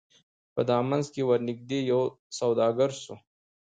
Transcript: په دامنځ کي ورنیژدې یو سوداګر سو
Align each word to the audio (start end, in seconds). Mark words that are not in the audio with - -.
په 0.53 0.61
دامنځ 0.69 1.05
کي 1.13 1.21
ورنیژدې 1.29 1.79
یو 1.91 2.01
سوداګر 2.39 2.89
سو 3.03 3.13